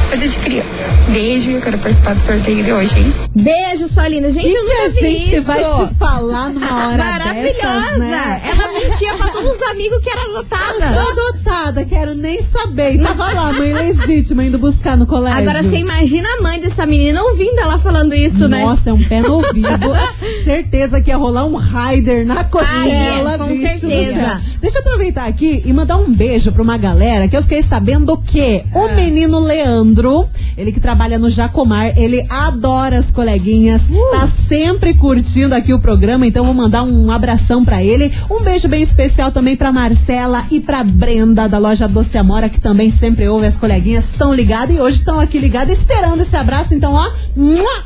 Coisa 0.08 0.28
de 0.28 0.36
criança. 0.38 0.90
Beijo, 1.10 1.50
eu 1.50 1.60
quero 1.60 1.78
participar 1.78 2.14
do 2.14 2.22
sorteio 2.22 2.62
de 2.62 2.72
hoje, 2.72 2.98
hein? 2.98 3.12
Beijo, 3.34 3.88
sua 3.88 4.08
linda. 4.08 4.30
Gente, 4.30 4.46
E 4.46 4.54
eu 4.54 4.62
que 4.62 4.68
nunca 4.68 4.84
a 4.84 4.88
vi 4.88 5.00
gente 5.00 5.34
isso. 5.36 5.42
vai 5.42 5.64
te 5.64 5.94
falar 5.94 6.48
numa 6.50 6.86
hora 6.88 6.96
Maravilhosa! 7.04 7.52
dessas, 7.52 7.98
né? 7.98 8.42
Ela 8.44 8.72
mentia 8.72 9.14
pra 9.14 9.28
todos 9.28 9.50
os 9.56 9.62
amigos 9.62 9.98
que 10.02 10.08
era 10.08 10.22
adotada. 10.22 10.92
Sou 10.92 11.10
adotada, 11.12 11.84
quero 11.84 12.14
nem 12.14 12.40
saber. 12.42 12.94
E 12.94 13.02
tava 13.02 13.32
lá, 13.32 13.52
mãe 13.52 13.72
legítima, 13.74 14.44
indo 14.44 14.58
buscar 14.58 14.96
no 14.96 15.06
colégio. 15.06 15.40
Agora 15.40 15.62
você 15.62 15.76
imagina 15.76 16.28
a 16.38 16.42
mãe 16.42 16.60
dessa 16.60 16.86
menina 16.86 17.22
ouvindo 17.22 17.58
ela 17.58 17.78
falando 17.78 18.14
isso, 18.14 18.46
né? 18.48 18.62
Nossa, 18.64 18.90
é 18.90 18.92
um 18.92 19.02
pé 19.02 19.20
no 19.20 19.34
ouvido. 19.34 19.66
Certeza 20.44 21.00
que 21.00 21.10
ia 21.10 21.16
rolar 21.16 21.44
um 21.44 21.56
rider 21.56 22.26
na 22.26 22.44
costela, 22.44 23.30
Ah, 23.30 23.34
é, 23.34 23.38
com 23.38 23.46
bicho 23.48 23.78
certeza. 23.78 24.40
Deixa 24.60 24.78
eu 24.78 24.82
aproveitar 24.82 25.26
aqui 25.26 25.62
e 25.64 25.72
mandar 25.72 25.96
um 25.98 26.12
beijo 26.12 26.52
pra 26.52 26.62
uma 26.62 26.76
galera 26.76 27.28
que 27.28 27.36
eu 27.36 27.42
fiquei 27.42 27.62
sabendo 27.62 28.16
que 28.18 28.62
o 28.74 28.88
menino 28.94 29.38
Leandro, 29.38 30.28
ele 30.56 30.72
que 30.72 30.80
trabalha 30.80 31.18
no 31.18 31.28
Jacomar, 31.30 31.96
ele 31.98 32.24
adora 32.28 32.98
as 32.98 33.10
coleguinhas, 33.10 33.82
tá 34.10 34.26
sempre 34.26 34.94
curtindo 34.94 35.54
aqui 35.54 35.72
o 35.72 35.78
programa, 35.80 36.26
então 36.26 36.44
vou 36.44 36.54
mandar 36.54 36.82
um 36.82 37.10
abração 37.10 37.64
pra 37.64 37.82
ele. 37.82 38.12
Um 38.30 38.42
beijo 38.42 38.68
bem 38.68 38.82
especial 38.82 39.30
também 39.30 39.56
pra 39.56 39.72
Marcela 39.72 40.44
e 40.50 40.60
pra 40.60 40.82
Brenda 40.84 41.48
da 41.48 41.58
loja 41.58 41.86
Doce 41.88 42.16
Amora, 42.18 42.48
que 42.48 42.60
também 42.60 42.90
sempre 42.90 43.28
ouve 43.28 43.46
as 43.46 43.56
coleguinhas, 43.56 44.10
estão 44.10 44.32
ligadas 44.34 44.76
e 44.76 44.80
hoje 44.80 44.98
estão 44.98 45.20
aqui 45.20 45.38
ligadas 45.38 45.78
esperando 45.78 46.22
esse 46.22 46.36
abraço. 46.36 46.74
Então, 46.74 46.94
ó, 46.94 47.10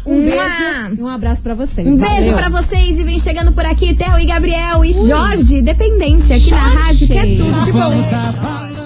um 0.06 0.20
beijo 0.20 0.94
e 0.98 1.02
um 1.02 1.08
abraço 1.08 1.42
pra 1.42 1.54
vocês. 1.54 1.86
Um 1.86 1.96
beijo 1.96 2.29
Valeu. 2.32 2.50
pra 2.50 2.62
vocês 2.62 2.98
e 2.98 3.04
vem 3.04 3.18
chegando 3.18 3.52
por 3.52 3.64
aqui 3.64 3.94
Theo 3.94 4.18
e 4.18 4.26
Gabriel 4.26 4.84
e 4.84 4.92
Jorge, 4.92 5.60
Dependência, 5.62 6.36
aqui 6.36 6.50
na 6.50 6.68
rádio, 6.68 7.06
que 7.06 7.18
é 7.18 7.26
tudo 7.36 7.64
de 7.64 7.72
bom. 7.72 8.80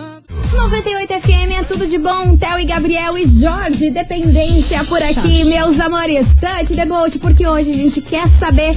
98 0.55 1.21
FM 1.21 1.61
é 1.61 1.65
tudo 1.65 1.87
de 1.87 1.99
bom. 1.99 2.37
Theo 2.37 2.59
e 2.59 2.65
Gabriel 2.65 3.19
e 3.19 3.27
Jorge, 3.27 3.91
Dependência 3.91 4.85
por 4.85 5.03
aqui, 5.03 5.45
meus 5.45 5.79
amores. 5.81 6.27
The 6.75 6.87
boat, 6.87 7.19
porque 7.19 7.47
hoje 7.47 7.71
a 7.71 7.77
gente 7.77 8.01
quer 8.01 8.29
saber 8.39 8.75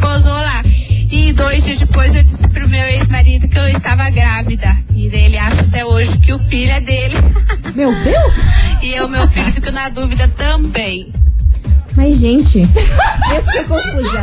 posou 0.00 0.32
lá. 0.32 0.62
E 1.10 1.32
dois 1.32 1.64
dias 1.64 1.80
depois 1.80 2.14
eu 2.14 2.22
disse 2.22 2.46
pro 2.48 2.68
meu 2.68 2.84
ex-marido 2.84 3.48
que 3.48 3.58
eu 3.58 3.68
estava 3.68 4.08
grávida. 4.10 4.76
E 4.94 5.10
daí 5.10 5.24
ele 5.24 5.38
acha 5.38 5.62
até 5.62 5.84
hoje 5.84 6.16
que 6.18 6.32
o 6.32 6.38
filho 6.38 6.70
é 6.70 6.80
dele. 6.80 7.16
Meu 7.74 7.92
Deus! 7.94 8.32
e 8.82 8.92
eu, 8.94 9.08
meu 9.08 9.26
filho, 9.28 9.52
fico 9.52 9.70
na 9.70 9.88
dúvida 9.88 10.28
também. 10.36 11.12
Mas, 11.96 12.16
gente, 12.18 12.60
Eu 13.34 13.44
fiquei 13.44 13.64
confusa. 13.64 14.22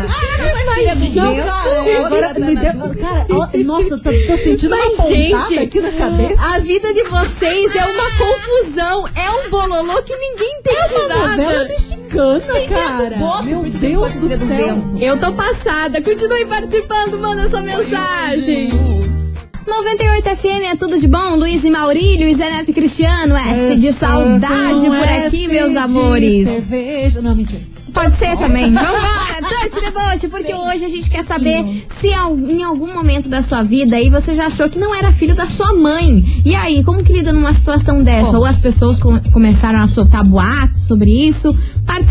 Não, 1.13 1.35
cara, 1.35 2.05
agora 2.05 2.33
me 2.39 2.55
deu. 2.55 2.95
Cara, 2.95 3.25
ó, 3.29 3.57
nossa, 3.65 3.97
tô, 3.97 4.09
tô 4.25 4.37
sentindo 4.37 4.73
uma 4.73 4.85
Mas, 4.85 4.95
pontada 4.97 5.15
gente, 5.15 5.59
aqui 5.59 5.81
na 5.81 5.91
cabeça. 5.91 6.45
a 6.45 6.59
vida 6.59 6.93
de 6.93 7.03
vocês 7.03 7.75
é 7.75 7.85
uma 7.85 8.11
confusão. 8.17 9.07
É 9.15 9.29
um 9.31 9.49
bololô 9.49 10.01
que 10.01 10.15
ninguém 10.15 10.59
entende 10.59 10.93
É 10.93 10.97
uma 10.97 11.07
novela 11.07 11.35
nada. 11.53 11.67
mexicana, 11.67 12.53
cara. 12.69 13.43
Meu 13.43 13.69
Deus 13.69 14.13
do 14.13 14.29
céu. 14.29 14.83
Eu 14.99 15.19
tô 15.19 15.33
passada. 15.33 16.01
Continue 16.01 16.45
participando, 16.45 17.19
manda 17.19 17.49
sua 17.49 17.61
mensagem. 17.61 18.69
98 19.67 20.23
FM 20.37 20.63
é 20.71 20.75
tudo 20.77 20.97
de 20.97 21.07
bom. 21.07 21.35
Luiz 21.35 21.63
e 21.65 21.69
Maurílio, 21.69 22.33
Zé 22.35 22.49
Neto 22.49 22.71
e 22.71 22.73
Cristiano. 22.73 23.35
S 23.35 23.75
de 23.75 23.91
saudade 23.91 24.85
Com 24.87 24.97
por 24.97 25.07
aqui, 25.07 25.47
meus 25.47 25.75
amores. 25.75 26.47
Cerveja. 26.47 27.21
Não, 27.21 27.35
mentira. 27.35 27.61
Pode 27.93 28.15
ser 28.15 28.37
também. 28.37 28.65
Vambora, 28.71 29.41
touch 29.41 29.81
deboche, 29.83 30.27
porque 30.29 30.53
hoje 30.53 30.85
a 30.85 30.89
gente 30.89 31.09
quer 31.09 31.25
saber 31.25 31.85
se 31.89 32.07
em 32.09 32.63
algum 32.63 32.93
momento 32.93 33.27
da 33.27 33.41
sua 33.41 33.63
vida 33.63 33.95
aí 33.95 34.09
você 34.09 34.33
já 34.33 34.45
achou 34.47 34.69
que 34.69 34.77
não 34.79 34.93
era 34.95 35.11
filho 35.11 35.35
da 35.35 35.47
sua 35.47 35.73
mãe. 35.73 36.23
E 36.45 36.53
aí, 36.55 36.83
como 36.83 37.03
que 37.03 37.11
lida 37.11 37.33
numa 37.33 37.53
situação 37.53 38.01
dessa? 38.03 38.37
Ou 38.37 38.45
as 38.45 38.57
pessoas 38.57 38.99
com- 38.99 39.19
começaram 39.31 39.81
a 39.81 39.87
soltar 39.87 40.23
boatos 40.23 40.81
sobre 40.81 41.09
isso? 41.27 41.53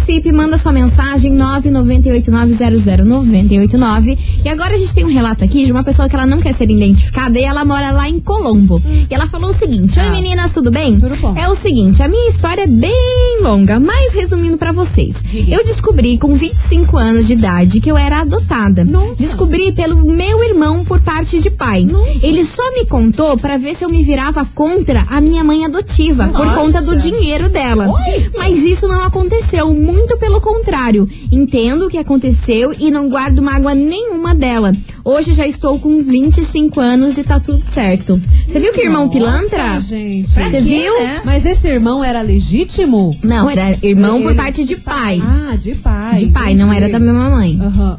Participe, 0.07 0.31
manda 0.31 0.57
sua 0.57 0.73
mensagem 0.73 1.35
998900989. 1.35 4.17
E 4.45 4.49
agora 4.49 4.77
a 4.77 4.79
gente 4.79 4.95
tem 4.95 5.05
um 5.05 5.09
relato 5.09 5.43
aqui 5.43 5.65
de 5.65 5.73
uma 5.73 5.83
pessoa 5.83 6.09
que 6.09 6.15
ela 6.15 6.25
não 6.25 6.39
quer 6.39 6.53
ser 6.53 6.71
identificada 6.71 7.37
e 7.37 7.43
ela 7.43 7.65
mora 7.65 7.91
lá 7.91 8.09
em 8.09 8.21
Colombo. 8.21 8.81
E 8.87 9.13
ela 9.13 9.27
falou 9.27 9.51
o 9.51 9.53
seguinte: 9.53 9.99
Oi 9.99 10.09
meninas, 10.11 10.55
tudo 10.55 10.71
bem? 10.71 11.01
Tudo 11.01 11.17
bom. 11.17 11.37
É 11.37 11.49
o 11.49 11.57
seguinte, 11.57 12.05
a 12.05 12.09
minha 12.09 12.29
história 12.29 12.63
é 12.63 12.69
bem 12.69 13.26
longa, 13.43 13.79
mas 13.79 14.13
resumindo 14.13 14.57
pra 14.57 14.73
vocês. 14.73 15.25
Eu 15.49 15.65
descobri 15.65 16.19
com 16.19 16.35
25 16.35 16.97
anos 16.97 17.27
de 17.27 17.35
idade 17.35 17.81
que 17.81 17.91
eu 17.91 17.97
era 17.97 18.21
adotada. 18.21 18.87
Descobri 19.19 19.73
pelo 19.73 19.97
meu 20.05 20.43
irmão 20.43 20.85
por 20.85 21.01
parte 21.01 21.41
de 21.41 21.51
pai. 21.51 21.87
Ele 22.23 22.45
só 22.45 22.73
me 22.73 22.87
contou 22.87 23.37
pra 23.37 23.57
ver 23.57 23.75
se 23.75 23.85
eu 23.85 23.89
me 23.89 24.03
virava 24.03 24.45
contra 24.55 25.05
a 25.09 25.21
minha 25.21 25.45
mãe 25.45 25.65
adotiva 25.65 26.29
por 26.29 26.55
conta 26.55 26.81
do 26.81 26.97
dinheiro 26.97 27.49
dela. 27.49 27.93
Mas 28.37 28.59
isso 28.59 28.89
não 28.89 29.03
aconteceu, 29.05 29.73
muito 29.73 30.17
pelo 30.19 30.41
contrário. 30.41 31.09
Entendo 31.31 31.87
o 31.87 31.91
que 31.91 31.99
aconteceu 31.99 32.75
e 32.79 32.91
não 32.91 33.09
guardo 33.09 33.43
mágoa 33.43 33.75
nenhuma 33.75 34.35
dela. 34.35 34.73
Hoje 35.05 35.33
já 35.35 35.47
estou 35.47 35.79
com 35.79 36.03
25 36.03 36.81
anos 36.81 37.17
e 37.17 37.23
tá 37.23 37.39
tudo 37.39 37.65
certo. 37.65 38.21
Você 38.47 38.59
viu 38.59 38.73
que 38.73 38.81
irmão 38.81 39.09
pilantra? 39.09 39.75
Nossa, 39.75 39.87
gente. 39.89 40.29
Você 40.31 40.61
viu? 40.61 40.93
Mas 41.25 41.47
esse 41.47 41.69
irmão 41.69 42.03
era 42.03 42.23
legítimo? 42.23 43.17
Não, 43.27 43.51
era 43.51 43.77
irmão 43.83 44.23
por 44.23 44.35
parte 44.35 44.65
de 44.65 44.77
pai. 44.77 45.21
Ah, 45.23 45.57
de 45.57 45.75
pai. 45.75 46.17
De 46.17 46.27
pai, 46.27 46.55
não 46.55 46.73
era 46.73 46.89
da 46.89 46.99
entendi. 46.99 47.13
minha 47.13 47.31
mãe. 47.31 47.59
Aham. 47.61 47.99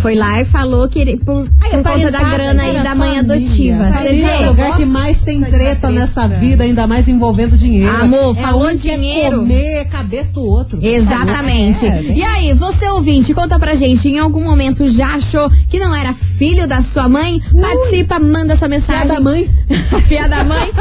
Foi 0.00 0.14
lá 0.14 0.40
e 0.40 0.44
falou 0.44 0.88
que 0.88 0.98
ele, 1.00 1.16
por, 1.18 1.44
por 1.44 1.82
conta 1.82 2.10
da 2.10 2.22
grana 2.22 2.62
aí 2.62 2.82
da 2.82 2.94
mãe 2.94 3.18
adotiva. 3.18 3.84
Você 3.86 3.92
Família 3.92 4.26
é 4.30 4.36
o 4.36 4.54
vê? 4.54 4.62
lugar 4.62 4.76
que 4.76 4.86
mais 4.86 5.20
tem 5.22 5.40
treta 5.42 5.90
nessa 5.90 6.28
vida, 6.28 6.62
ainda 6.64 6.86
mais 6.86 7.08
envolvendo 7.08 7.56
dinheiro. 7.56 7.94
Amor, 8.02 8.36
é 8.38 8.40
falou 8.40 8.70
é 8.70 8.74
dinheiro. 8.74 9.38
comer 9.38 9.86
cabeça 9.88 10.32
do 10.32 10.42
outro. 10.42 10.78
Exatamente. 10.80 11.84
É, 11.86 12.02
E 12.14 12.22
aí, 12.22 12.52
você 12.52 12.88
ouvinte, 12.88 13.34
conta 13.34 13.58
pra 13.58 13.74
gente, 13.74 14.08
em 14.08 14.18
algum 14.18 14.42
momento 14.44 14.86
já 14.88 15.14
achou 15.14 15.50
que 15.68 15.78
não 15.78 15.94
era 15.94 16.14
filho 16.14 16.66
da 16.68 16.80
sua 16.82 17.08
mãe? 17.08 17.40
Participa, 17.60 18.18
manda 18.20 18.54
sua 18.54 18.68
mensagem. 18.68 19.02
Filha 19.02 19.14
da 19.16 19.20
mãe. 19.20 19.50
Filha 20.06 20.28
da 20.28 20.44
mãe? 20.44 20.72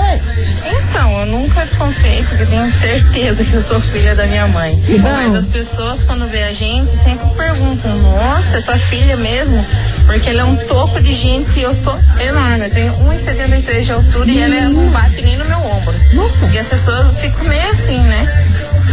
Então, 0.90 1.20
eu 1.20 1.26
nunca 1.26 1.64
desconfiei, 1.64 2.22
porque 2.22 2.46
tenho 2.46 2.70
certeza 2.72 3.44
que 3.44 3.52
eu 3.54 3.62
sou 3.62 3.80
filha 3.80 4.14
da 4.14 4.26
minha 4.26 4.46
mãe. 4.48 4.74
bom. 5.00 5.02
Mas 5.02 5.34
as 5.34 5.46
pessoas, 5.46 6.04
quando 6.04 6.28
vê 6.30 6.44
a 6.44 6.52
gente, 6.52 6.90
sempre 6.98 7.28
perguntam: 7.36 7.96
Nossa, 7.98 8.58
é 8.58 8.62
tua 8.62 8.76
filha 8.78 9.16
mesmo? 9.16 9.64
Porque 10.06 10.30
ela 10.30 10.40
é 10.40 10.44
um 10.44 10.56
toco 10.66 11.00
de 11.00 11.14
gente 11.14 11.58
e 11.58 11.62
eu 11.62 11.74
sou 11.74 11.94
enorme. 12.20 12.64
Eu 12.66 12.70
tenho 12.70 12.92
1,73 13.04 13.84
de 13.86 13.92
altura 13.92 14.30
e 14.30 14.40
ela 14.40 14.54
é- 14.56 14.68
não 14.68 14.88
bate 14.90 15.22
nem 15.22 15.36
no 15.36 15.44
meu 15.44 15.58
ombro. 15.58 15.94
Nossa. 16.14 16.46
E 16.52 16.58
as 16.58 16.68
pessoas 16.68 17.16
ficam 17.20 17.44
meio 17.44 17.70
assim, 17.70 17.98
né? 17.98 18.26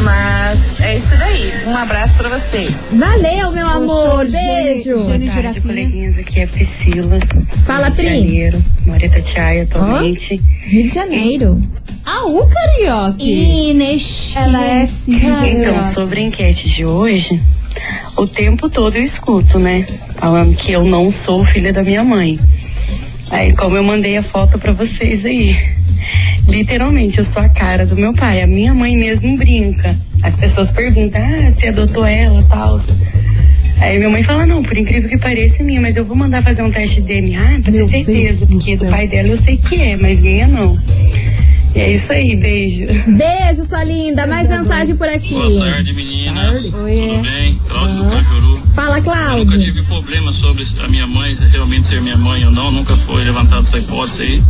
Mas 0.04 0.80
é 0.80 0.98
isso 0.98 1.18
daí. 1.18 1.52
Um 1.68 1.76
abraço 1.76 2.18
pra 2.18 2.30
vocês. 2.30 2.96
Valeu, 2.98 3.52
meu 3.52 3.68
amor. 3.68 4.26
Beijo. 4.30 4.98
Gene 5.06 5.30
Boa 5.30 5.42
tarde, 5.42 5.62
coleguinhas. 5.62 6.18
Aqui 6.18 6.40
é 6.40 6.44
a 6.44 6.48
Priscila. 6.48 7.20
Fala, 7.66 7.88
Rio 7.90 7.96
de 7.96 8.02
Pri. 8.02 8.20
Janeiro. 8.20 8.64
Moro 8.86 9.02
em 9.04 9.06
Itatiaia 9.06 9.64
atualmente. 9.64 10.42
Rio 10.66 10.84
de 10.84 10.94
Janeiro. 10.94 11.62
Ah, 12.06 12.26
o 12.26 12.48
carioque. 12.48 13.32
Inês. 13.72 14.34
Ela 14.36 14.64
é 14.64 14.90
Então, 15.08 15.30
carioca. 15.42 15.94
sobre 15.94 16.20
a 16.20 16.24
enquete 16.24 16.70
de 16.70 16.86
hoje, 16.86 17.42
o 18.16 18.26
tempo 18.28 18.70
todo 18.70 18.96
eu 18.96 19.04
escuto, 19.04 19.60
né? 19.60 19.86
Falando 20.16 20.56
que 20.56 20.72
eu 20.72 20.84
não 20.86 21.12
sou 21.12 21.46
filha 21.46 21.74
da 21.74 21.84
minha 21.84 22.04
mãe. 22.04 22.40
Aí, 23.30 23.54
como 23.56 23.76
eu 23.76 23.84
mandei 23.84 24.16
a 24.18 24.24
foto 24.24 24.58
pra 24.58 24.72
vocês 24.72 25.26
aí. 25.26 25.58
Literalmente, 26.48 27.18
eu 27.20 27.24
sou 27.24 27.42
a 27.42 27.50
cara 27.50 27.86
do 27.86 27.96
meu 27.96 28.14
pai. 28.14 28.42
A 28.42 28.48
minha 28.48 28.74
mãe 28.74 28.96
mesmo 28.96 29.38
brinca. 29.38 29.96
As 30.24 30.38
pessoas 30.38 30.72
perguntam, 30.72 31.22
ah, 31.22 31.52
você 31.52 31.68
adotou 31.68 32.06
ela 32.06 32.42
e 32.42 32.44
tal. 32.46 32.80
Aí 33.80 33.98
minha 33.98 34.10
mãe 34.10 34.24
fala, 34.24 34.46
não, 34.48 34.64
por 34.64 34.76
incrível 34.76 35.08
que 35.10 35.18
pareça 35.20 35.62
é 35.62 35.66
minha, 35.66 35.80
mas 35.80 35.96
eu 35.96 36.04
vou 36.06 36.16
mandar 36.18 36.42
fazer 36.42 36.64
um 36.64 36.72
teste 36.72 37.02
de 37.02 37.08
DNA 37.08 37.60
pra 37.62 37.72
Meu 37.72 37.86
ter 37.86 38.04
certeza, 38.06 38.22
Deus 38.28 38.40
do 38.40 38.48
porque 38.48 38.76
do 38.76 38.80
céu. 38.80 38.90
pai 38.90 39.08
dela 39.08 39.28
eu 39.30 39.38
sei 39.38 39.58
que 39.58 39.76
é, 39.76 39.96
mas 39.96 40.22
minha 40.22 40.48
não. 40.48 40.80
E 41.76 41.80
é 41.80 41.92
isso 41.94 42.12
aí, 42.12 42.36
beijo. 42.36 42.88
Beijo, 43.16 43.64
sua 43.64 43.84
linda. 43.84 44.26
Mais 44.26 44.50
mensagem 44.50 44.96
por 44.96 45.08
aqui. 45.08 45.36
Boa 45.36 45.60
tarde, 45.70 45.94
meninas. 45.94 46.74
Oiê. 46.74 47.08
Tudo 47.08 47.22
bem? 47.22 47.62
Cláudio 47.68 48.04
do 48.04 48.10
Cajuru. 48.10 48.58
Fala, 48.74 48.98
Eu 48.98 49.04
nunca 49.04 49.12
Cláudio. 49.12 49.60
tive 49.60 49.84
problema 49.84 50.32
sobre 50.34 50.66
a 50.80 50.88
minha 50.88 51.06
mãe 51.06 51.36
realmente 51.52 51.86
ser 51.86 52.02
minha 52.02 52.18
mãe 52.18 52.44
ou 52.46 52.52
não, 52.52 52.72
nunca 52.72 52.96
foi 52.98 53.24
levantada 53.24 53.62
essa 53.62 53.78
hipótese 53.78 54.22
aí. 54.24 54.42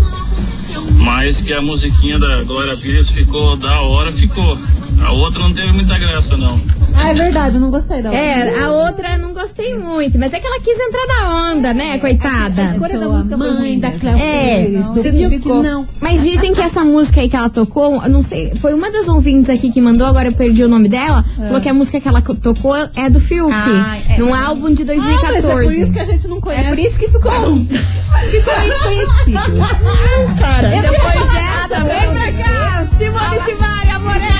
Mas 1.03 1.41
que 1.41 1.53
a 1.53 1.61
musiquinha 1.61 2.19
da 2.19 2.43
Glória 2.43 2.77
Pires 2.77 3.09
ficou 3.09 3.55
da 3.55 3.81
hora, 3.81 4.11
ficou. 4.11 4.57
A 5.03 5.11
outra 5.11 5.39
não 5.39 5.53
teve 5.53 5.71
muita 5.71 5.97
graça, 5.97 6.35
não. 6.35 6.59
Ah, 6.95 7.09
é 7.09 7.13
verdade, 7.13 7.55
eu 7.55 7.61
não 7.61 7.69
gostei 7.69 8.01
da 8.01 8.09
outra. 8.09 8.23
É, 8.23 8.59
a 8.59 8.71
outra 8.71 9.13
eu 9.13 9.19
não 9.19 9.33
gostei 9.33 9.77
muito, 9.77 10.17
mas 10.17 10.33
é 10.33 10.39
que 10.39 10.47
ela 10.47 10.59
quis 10.59 10.77
entrar 10.79 11.05
na 11.07 11.51
onda, 11.51 11.73
né, 11.73 11.97
coitada? 11.99 12.61
A 12.61 12.71
escolha 12.73 12.97
da 12.99 13.07
música 13.07 13.37
mãe 13.37 13.51
ruim 13.53 13.79
da 13.79 13.89
mesmo. 13.89 14.01
Cléo 14.01 14.17
É, 14.17 14.65
Pires, 14.65 14.85
Você 14.87 15.11
viu 15.11 15.29
que 15.39 15.47
não. 15.47 15.87
Mas 16.01 16.23
dizem 16.23 16.53
que 16.53 16.61
essa 16.61 16.83
música 16.83 17.21
aí 17.21 17.29
que 17.29 17.35
ela 17.35 17.49
tocou, 17.49 18.01
eu 18.03 18.09
não 18.09 18.23
sei, 18.23 18.53
foi 18.55 18.73
uma 18.73 18.91
das 18.91 19.07
ouvintes 19.07 19.49
aqui 19.49 19.71
que 19.71 19.79
mandou, 19.79 20.07
agora 20.07 20.29
eu 20.29 20.33
perdi 20.33 20.63
o 20.63 20.67
nome 20.67 20.89
dela, 20.89 21.23
falou 21.37 21.61
que 21.61 21.69
a 21.69 21.73
música 21.73 22.01
que 22.01 22.07
ela 22.07 22.21
co- 22.21 22.35
tocou 22.35 22.75
é 22.75 23.09
do 23.09 23.19
Fiuk, 23.19 23.53
Ah, 23.53 23.97
é. 24.09 24.17
num 24.17 24.33
álbum 24.33 24.73
de 24.73 24.81
Ah, 24.83 24.85
mas 24.87 24.97
é 24.97 25.41
2014. 25.41 25.47
por 25.65 25.73
isso 25.73 25.93
que 25.93 25.99
a 25.99 26.05
gente 26.05 26.27
não 26.27 26.41
conhece. 26.41 26.65
É 26.65 26.69
por 26.69 26.79
isso 26.79 26.99
que 26.99 27.05
ficou, 27.07 27.31
ficou 27.31 28.53
desconhecido. 28.63 29.37
Cara, 30.39 30.67
depois 30.67 31.29
dessa, 31.31 31.83
vem 31.83 32.11
pra 32.11 32.43
cá, 32.43 32.87
Simone 32.97 33.39
Simaria, 33.45 33.99
Morega. 33.99 34.36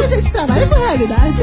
A 0.00 0.06
gente 0.06 0.30
trabalha 0.32 0.66
com 0.66 0.74
a 0.74 0.78
realidade. 0.78 1.38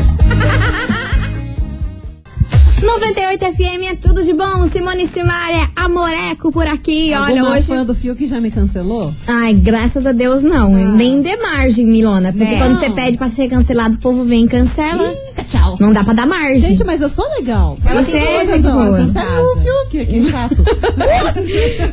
98 2.81 3.45
FM 3.53 3.91
é 3.91 3.95
tudo 3.95 4.23
de 4.23 4.33
bom, 4.33 4.65
Simone 4.67 5.05
Simaria, 5.05 5.69
Amoreco 5.75 6.49
por 6.51 6.65
aqui, 6.65 7.12
olha, 7.13 7.41
Alguma 7.41 7.57
hoje... 7.57 7.67
fã 7.67 7.83
do 7.85 7.93
Fio 7.93 8.15
que 8.15 8.25
já 8.25 8.39
me 8.39 8.49
cancelou? 8.49 9.13
Ai, 9.27 9.53
graças 9.53 10.05
a 10.07 10.13
Deus 10.13 10.43
não. 10.43 10.71
Nem 10.71 11.21
dê 11.21 11.35
margem, 11.38 11.85
Milona. 11.85 12.31
Porque 12.31 12.45
Né? 12.51 12.57
quando 12.57 12.73
Não. 12.73 12.79
você 12.79 12.89
pede 12.89 13.17
pra 13.17 13.27
ser 13.27 13.49
cancelado, 13.49 13.95
o 13.95 13.99
povo 13.99 14.23
vem 14.23 14.45
e 14.45 14.47
cancela. 14.47 15.13
Tchau. 15.49 15.77
Não 15.79 15.91
dá 15.91 16.03
pra 16.03 16.13
dar 16.13 16.27
margem. 16.27 16.59
Gente, 16.59 16.83
mas 16.83 17.01
eu 17.01 17.09
sou 17.09 17.27
legal. 17.35 17.77
Você 17.93 18.17
é 18.17 18.45
gente 18.45 18.62
boa. 18.63 18.97
Cancela 18.97 19.41
o 19.41 19.55
Fiuk, 19.57 20.05
que 20.05 20.29
chato. 20.29 20.55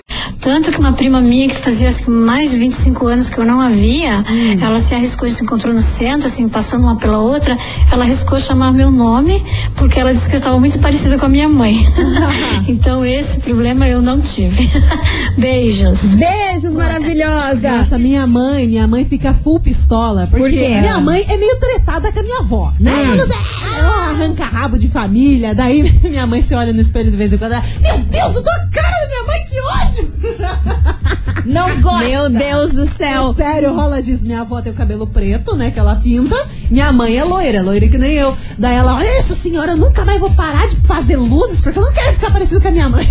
tanto 0.48 0.70
que 0.72 0.78
uma 0.78 0.94
prima 0.94 1.20
minha 1.20 1.46
que 1.46 1.56
fazia 1.56 1.88
acho 1.88 2.04
que 2.04 2.10
mais 2.10 2.50
de 2.50 2.56
25 2.56 3.06
anos 3.06 3.28
que 3.28 3.36
eu 3.38 3.44
não 3.44 3.60
a 3.60 3.68
via, 3.68 4.20
Hum. 4.20 4.58
ela 4.62 4.80
se 4.80 4.94
arriscou 4.94 5.28
e 5.28 5.30
se 5.30 5.42
encontrou 5.44 5.74
no 5.74 5.82
centro, 5.82 6.26
assim, 6.26 6.48
passando 6.48 6.84
uma 6.84 6.96
pela 6.96 7.18
outra, 7.18 7.54
ela 7.92 8.04
arriscou 8.04 8.40
chamar 8.40 8.72
meu 8.72 8.90
nome, 8.90 9.44
porque 9.76 10.00
ela 10.00 10.10
disse 10.10 10.26
que 10.26 10.36
eu 10.36 10.38
estava 10.38 10.58
muito 10.58 10.78
parecida 10.78 11.18
com 11.18 11.26
a 11.26 11.28
minha 11.28 11.50
mãe. 11.50 11.76
então 12.66 13.04
esse 13.04 13.40
problema 13.40 13.86
eu 13.86 14.00
não 14.00 14.22
tive. 14.22 14.70
Beijos. 15.36 16.14
Beijos, 16.14 16.72
maravilhosa. 16.74 17.70
Nossa, 17.76 17.98
minha 17.98 18.26
mãe, 18.26 18.66
minha 18.66 18.86
mãe 18.86 19.04
fica 19.04 19.34
full 19.34 19.60
pistola. 19.60 20.26
Porque 20.30 20.42
Por 20.44 20.50
minha 20.50 20.98
mãe 20.98 21.26
é 21.28 21.36
meio 21.36 21.60
tretada 21.60 22.10
com 22.10 22.20
a 22.20 22.22
minha 22.22 22.38
avó, 22.38 22.72
né? 22.80 22.90
Hum. 22.90 23.12
Ela, 23.12 23.78
ela 23.78 24.10
arranca 24.10 24.44
rabo 24.44 24.78
de 24.78 24.88
família. 24.88 25.54
Daí 25.54 25.82
minha 26.02 26.26
mãe 26.26 26.40
se 26.40 26.54
olha 26.54 26.72
no 26.72 26.80
espelho 26.80 27.10
de 27.10 27.16
vez 27.18 27.34
em 27.34 27.36
quando. 27.38 27.52
Ela, 27.52 27.64
Meu 27.82 27.98
Deus, 27.98 28.34
eu 28.34 28.42
tô 28.42 28.50
a 28.50 28.66
cara 28.72 28.98
da 29.00 29.06
minha 29.08 29.22
mãe, 29.26 29.27
que 29.58 29.60
ódio! 29.60 30.12
Não 31.44 31.80
gosta. 31.80 32.04
Meu 32.04 32.28
Deus 32.28 32.74
do 32.74 32.86
céu. 32.86 33.32
Sério, 33.32 33.74
rola 33.74 34.02
disso. 34.02 34.26
Minha 34.26 34.42
avó 34.42 34.60
tem 34.60 34.72
o 34.72 34.74
cabelo 34.74 35.06
preto, 35.06 35.56
né? 35.56 35.70
Que 35.70 35.78
ela 35.78 35.96
pinta. 35.96 36.36
Minha 36.70 36.92
mãe 36.92 37.16
é 37.16 37.24
loira, 37.24 37.62
loira 37.62 37.88
que 37.88 37.96
nem 37.96 38.12
eu. 38.14 38.36
Daí 38.58 38.76
ela, 38.76 38.94
olha 38.96 39.08
essa 39.18 39.34
senhora, 39.34 39.72
eu 39.72 39.76
nunca 39.76 40.04
mais 40.04 40.20
vou 40.20 40.30
parar 40.30 40.68
de 40.68 40.76
fazer 40.86 41.16
luzes, 41.16 41.60
porque 41.60 41.78
eu 41.78 41.82
não 41.82 41.92
quero 41.92 42.12
ficar 42.12 42.30
parecida 42.30 42.60
com 42.60 42.68
a 42.68 42.70
minha 42.70 42.88
mãe. 42.88 43.06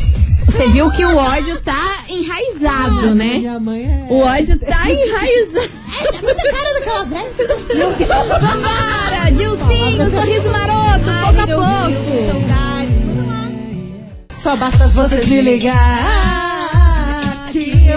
Você 0.45 0.67
viu 0.69 0.89
que 0.91 1.03
o 1.03 1.17
ódio 1.17 1.59
tá 1.61 2.03
enraizado, 2.07 3.15
né? 3.15 3.39
Minha 3.39 3.59
mãe 3.59 3.83
é. 3.83 4.05
O 4.13 4.19
ódio 4.19 4.59
tá 4.59 4.85
enraizado. 4.91 5.69
É, 5.99 6.11
tá 6.11 6.21
muita 6.21 6.43
cara 6.43 6.73
daquela 6.73 7.03
velha. 7.05 7.31
Vambora, 8.39 9.31
Dilcinho, 9.31 10.09
sorriso 10.09 10.49
maroto, 10.51 11.05
pouco 11.23 11.41
a 11.41 11.47
pouco. 11.47 12.57
Só 14.43 14.55
basta 14.55 14.87
você 14.87 15.25
me 15.25 15.41
ligar. 15.41 16.36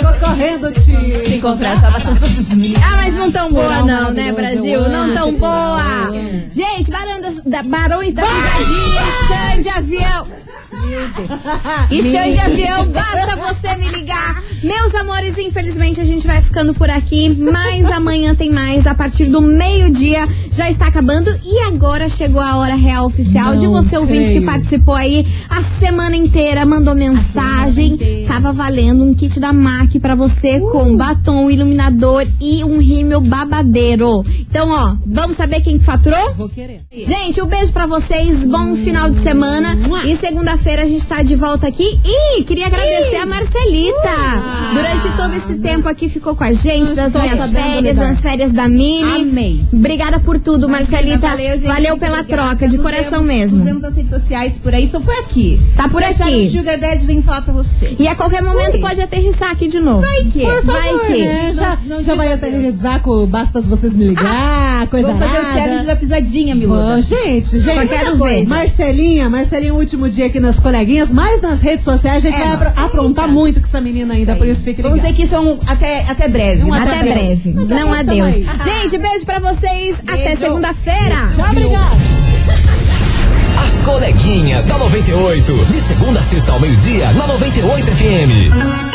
Vou 0.02 0.12
correndo 0.14 0.72
te 0.72 1.34
Encontrar 1.36 1.80
basta 1.80 2.14
vocês 2.14 2.48
me 2.50 2.74
Ah, 2.76 2.96
mas 2.96 3.14
não 3.14 3.30
tão 3.30 3.52
boa 3.52 3.82
não, 3.82 4.10
né, 4.10 4.32
Brasil? 4.32 4.88
Não 4.88 5.14
tão 5.14 5.34
boa. 5.34 6.10
Gente, 6.52 6.90
da, 7.46 7.62
Barões 7.62 8.14
da 8.14 8.22
Pisadinha, 8.22 9.02
Xande 9.28 9.68
Avião. 9.68 10.26
E 11.90 12.02
Xande 12.02 12.40
Avião, 12.40 12.86
basta 12.86 13.36
você 13.36 13.74
me 13.76 13.88
ligar. 13.88 14.42
Meus 14.62 14.94
amores, 14.94 15.38
infelizmente 15.38 16.00
a 16.00 16.04
gente 16.04 16.26
vai 16.26 16.40
ficando 16.42 16.74
por 16.74 16.90
aqui, 16.90 17.28
mas 17.30 17.90
amanhã 17.90 18.34
tem 18.34 18.50
mais. 18.50 18.86
A 18.86 18.94
partir 18.94 19.24
do 19.24 19.40
meio-dia 19.40 20.28
já 20.60 20.70
está 20.70 20.86
acabando. 20.88 21.30
E 21.42 21.58
agora 21.60 22.08
chegou 22.10 22.42
a 22.42 22.56
hora 22.56 22.74
real 22.74 23.06
oficial 23.06 23.56
de 23.56 23.64
Não 23.66 23.72
você 23.82 23.96
ouvinte 23.96 24.24
que 24.24 24.28
creio. 24.34 24.44
participou 24.46 24.94
aí 24.94 25.26
a 25.48 25.62
semana 25.62 26.14
inteira, 26.14 26.66
mandou 26.66 26.94
mensagem. 26.94 27.98
Tava 28.28 28.52
valendo 28.52 29.02
um 29.02 29.14
kit 29.14 29.40
da 29.40 29.52
MAC 29.54 29.98
pra 29.98 30.14
você 30.14 30.58
Uh! 30.60 30.70
com 30.70 30.96
batom, 30.96 31.50
iluminador 31.50 32.26
e 32.38 32.62
um 32.62 32.78
rímel 32.78 33.22
babadeiro. 33.22 34.22
Então, 34.40 34.70
ó, 34.70 34.96
vamos 35.06 35.36
saber 35.36 35.60
quem 35.62 35.78
que 35.78 35.84
faturou? 35.84 36.34
Vou 36.34 36.48
querer. 36.48 36.82
Gente, 36.92 37.40
um 37.40 37.46
beijo 37.46 37.72
pra 37.72 37.86
vocês, 37.86 38.44
bom 38.44 38.76
final 38.76 39.08
de 39.08 39.18
semana. 39.20 39.78
E 40.04 40.14
segunda-feira 40.16 40.82
a 40.82 40.86
gente 40.86 41.06
tá 41.06 41.22
de 41.22 41.34
volta 41.34 41.66
aqui. 41.68 41.98
E 42.04 42.42
queria 42.44 42.66
agradecer 42.66 43.16
a 43.16 43.24
Marcelita. 43.24 44.10
Durante 44.74 45.16
todo 45.16 45.34
esse 45.34 45.54
tempo 45.56 45.88
aqui 45.88 46.08
ficou 46.08 46.36
com 46.36 46.44
a 46.44 46.52
gente, 46.52 46.92
das 46.94 47.12
tô 47.12 47.18
minhas 47.20 47.50
férias, 47.50 47.96
das 47.96 48.20
férias 48.20 48.52
da 48.52 48.68
Mini. 48.68 49.02
Amei. 49.22 49.64
Obrigada 49.72 50.20
por 50.20 50.38
tudo, 50.38 50.49
Marcelita. 50.68 51.28
Valeu, 51.28 51.58
gente. 51.58 51.66
Valeu 51.66 51.98
pela 51.98 52.20
obrigada. 52.20 52.42
troca, 52.48 52.68
de 52.68 52.76
Nos 52.76 52.84
coração 52.84 53.10
vemos- 53.22 53.26
mesmo. 53.26 53.56
Nos 53.58 53.66
vemos 53.66 53.82
nas 53.82 53.96
redes 53.96 54.10
sociais 54.10 54.52
por 54.62 54.74
aí, 54.74 54.84
estou 54.84 55.00
por 55.00 55.14
aqui. 55.14 55.60
Tá 55.76 55.88
por 55.88 56.02
Se 56.02 56.22
aqui. 56.22 56.48
que 56.48 56.56
Sugar 56.58 56.78
Daddy 56.78 57.06
vem 57.06 57.22
falar 57.22 57.42
pra 57.42 57.52
você. 57.52 57.94
E 57.98 58.06
a 58.06 58.14
qualquer 58.14 58.42
momento 58.42 58.74
Ui. 58.74 58.80
pode 58.80 59.00
aterrissar 59.00 59.50
aqui 59.50 59.68
de 59.68 59.78
novo. 59.80 60.00
Vai 60.02 60.24
que. 60.24 60.40
Por 60.40 60.62
favor, 60.64 60.72
Vai 60.72 60.98
que. 61.06 61.22
né? 61.24 61.52
Já, 61.54 61.78
Não- 61.84 61.96
não 61.96 62.02
já 62.02 62.14
vai 62.14 62.28
diga 62.34 62.46
aterrizar 62.46 63.02
com 63.02 63.26
bastas 63.26 63.66
vocês 63.66 63.94
me 63.94 64.04
ligar, 64.06 64.86
coisa 64.88 65.08
Vamos 65.12 65.26
fazer 65.26 65.38
o 65.46 65.52
challenge 65.52 65.86
da 65.86 65.96
pisadinha. 65.96 66.56
Bom, 66.56 67.00
gente, 67.00 67.58
gente. 67.60 67.64
Só 67.74 67.86
quero 67.86 68.16
ver. 68.16 68.44
Marcelinha, 68.46 69.28
Marcelinha, 69.30 69.74
o 69.74 69.78
último 69.78 70.08
dia 70.08 70.26
aqui 70.26 70.40
nas 70.40 70.58
coleguinhas, 70.58 71.12
mas 71.12 71.40
nas 71.40 71.60
redes 71.60 71.84
sociais 71.84 72.24
a 72.24 72.30
gente 72.30 72.40
É, 72.40 72.44
vai 72.44 72.52
apro- 72.54 72.72
aprontar 72.76 73.28
muito 73.28 73.60
com 73.60 73.66
essa 73.66 73.80
menina 73.80 74.14
ainda, 74.14 74.36
por 74.36 74.46
isso 74.46 74.62
fique 74.64 74.82
Vamos 74.82 74.98
ligado. 74.98 75.12
dizer 75.12 75.16
que 75.16 75.26
isso 75.26 75.34
é 75.34 75.40
um 75.40 75.58
até, 75.66 76.04
até 76.08 76.28
breve. 76.28 76.62
Um 76.64 76.70
né? 76.70 76.80
Até 76.80 76.98
breve. 77.12 77.52
Mas 77.54 77.68
Não 77.68 77.92
adeus. 77.92 78.34
Gente, 78.34 78.98
beijo 78.98 79.24
pra 79.24 79.38
vocês. 79.38 80.00
Até 80.06 80.29
Beijo. 80.36 80.44
segunda-feira. 80.44 81.16
Tchau, 81.34 81.50
obrigada. 81.50 81.96
As 83.66 83.80
coleguinhas 83.82 84.66
da 84.66 84.78
98. 84.78 85.52
De 85.66 85.80
segunda 85.80 86.20
a 86.20 86.22
sexta 86.22 86.52
ao 86.52 86.60
meio-dia, 86.60 87.12
na 87.12 87.26
98 87.26 87.86
FM. 87.86 88.89